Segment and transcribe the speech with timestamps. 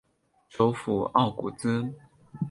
[0.49, 1.93] 首府奥古兹。